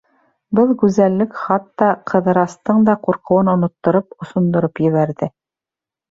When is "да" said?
2.87-2.95